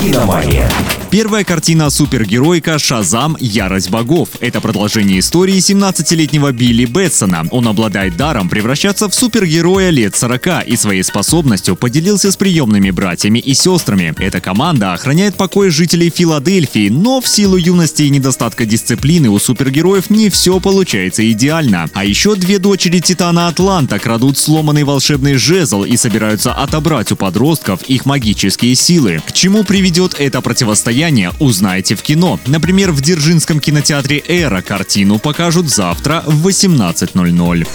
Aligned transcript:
«Киномания». 0.00 0.70
Первая 1.10 1.44
картина 1.44 1.88
супергеройка 1.88 2.78
«Шазам. 2.78 3.36
Ярость 3.38 3.90
богов». 3.90 4.30
Это 4.40 4.60
продолжение 4.60 5.20
истории 5.20 5.56
17-летнего 5.56 6.52
Билли 6.52 6.84
Бэтсона. 6.84 7.44
Он 7.52 7.68
обладает 7.68 8.16
даром 8.16 8.48
превращаться 8.48 9.08
в 9.08 9.14
супергероя 9.14 9.90
лет 9.90 10.16
40 10.16 10.66
и 10.66 10.76
своей 10.76 11.02
способностью 11.02 11.76
поделился 11.76 12.32
с 12.32 12.36
приемными 12.36 12.90
братьями 12.90 13.38
и 13.38 13.54
сестрами. 13.54 14.14
Эта 14.18 14.40
команда 14.40 14.92
охраняет 14.92 15.36
покой 15.36 15.70
жителей 15.70 16.10
Филадельфии, 16.10 16.88
но 16.88 17.20
в 17.20 17.28
силу 17.28 17.56
юности 17.56 18.02
и 18.02 18.10
недостатка 18.10 18.66
дисциплины 18.66 19.30
у 19.30 19.38
супергероев 19.38 20.10
не 20.10 20.28
все 20.28 20.60
получается 20.60 21.30
идеально. 21.30 21.88
А 21.94 22.04
еще 22.04 22.34
две 22.34 22.58
дочери 22.58 22.98
Титана 22.98 23.48
Атланта 23.48 23.98
крадут 23.98 24.38
сломанный 24.38 24.84
волшебный 24.84 25.36
жезл 25.36 25.84
и 25.84 25.96
собираются 25.96 26.52
отобрать 26.52 27.12
у 27.12 27.16
подростков 27.16 27.82
их 27.84 28.04
магические 28.04 28.74
силы. 28.74 29.22
К 29.26 29.32
чему 29.32 29.62
приведет 29.76 30.14
это 30.18 30.40
противостояние, 30.40 31.32
узнаете 31.38 31.96
в 31.96 32.02
кино. 32.02 32.40
Например, 32.46 32.92
в 32.92 33.02
Дзержинском 33.02 33.60
кинотеатре 33.60 34.24
«Эра» 34.26 34.62
картину 34.62 35.18
покажут 35.18 35.68
завтра 35.68 36.22
в 36.24 36.48
18.00. 36.48 37.68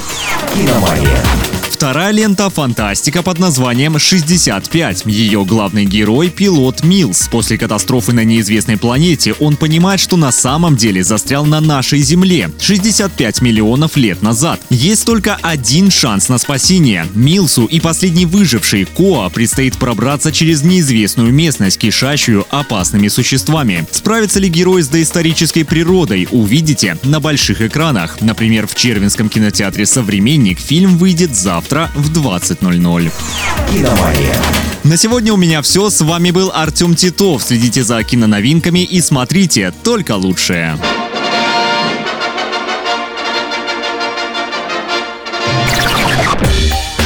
«Киномания». 0.55 1.60
Вторая 1.71 2.11
лента– 2.11 2.49
фантастика 2.51 3.23
под 3.23 3.39
названием 3.39 3.95
«65». 3.95 5.09
Ее 5.09 5.43
главный 5.45 5.85
герой– 5.85 6.29
пилот 6.35 6.83
Милс. 6.83 7.27
После 7.31 7.57
катастрофы 7.57 8.11
на 8.11 8.23
неизвестной 8.23 8.77
планете 8.77 9.33
он 9.39 9.55
понимает, 9.55 9.99
что 9.99 10.17
на 10.17 10.31
самом 10.31 10.75
деле 10.75 11.03
застрял 11.03 11.45
на 11.45 11.59
нашей 11.59 11.99
Земле 11.99 12.51
65 12.59 13.41
миллионов 13.41 13.95
лет 13.95 14.21
назад. 14.21 14.61
Есть 14.69 15.05
только 15.05 15.39
один 15.41 15.89
шанс 15.89 16.29
на 16.29 16.37
спасение. 16.37 17.07
Милсу 17.15 17.65
и 17.65 17.79
последний 17.79 18.27
выживший 18.27 18.85
Коа 18.85 19.29
предстоит 19.29 19.77
пробраться 19.77 20.31
через 20.31 20.61
неизвестную 20.61 21.33
местность, 21.33 21.79
кишащую 21.79 22.45
опасными 22.51 23.07
существами. 23.07 23.87
Справится 23.91 24.39
ли 24.39 24.49
герой 24.49 24.83
с 24.83 24.87
доисторической 24.87 25.65
природой, 25.65 26.27
увидите 26.31 26.97
на 27.03 27.19
больших 27.19 27.61
экранах. 27.61 28.21
Например, 28.21 28.67
в 28.67 28.75
Червинском 28.75 29.29
кинотеатре 29.29 29.85
«Современник» 29.85 30.59
фильм 30.59 30.97
выйдет 30.97 31.35
завтра 31.35 31.60
в 31.95 32.11
20.00. 32.11 33.11
«Киномания». 33.71 34.35
На 34.83 34.97
сегодня 34.97 35.31
у 35.33 35.37
меня 35.37 35.61
все. 35.61 35.89
С 35.89 36.01
вами 36.01 36.31
был 36.31 36.51
Артем 36.53 36.95
Титов. 36.95 37.43
Следите 37.43 37.83
за 37.83 38.03
киноновинками 38.03 38.79
и 38.79 38.99
смотрите 39.01 39.71
только 39.83 40.15
лучшее. 40.15 40.77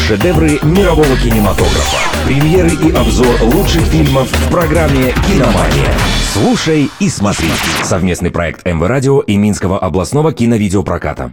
Шедевры 0.08 0.59
мирового 0.62 1.17
кинематографа. 1.17 1.97
Премьеры 2.25 2.69
и 2.69 2.92
обзор 2.92 3.42
лучших 3.42 3.81
фильмов 3.88 4.30
в 4.31 4.52
программе 4.52 5.14
«Киномания». 5.28 5.94
Слушай 6.31 6.90
и 7.00 7.09
смотри. 7.09 7.47
Совместный 7.81 8.30
проект 8.30 8.66
МВ 8.66 8.86
Радио 8.86 9.22
и 9.22 9.38
Минского 9.38 9.80
областного 9.80 10.34
киновидеопроката. 10.34 11.23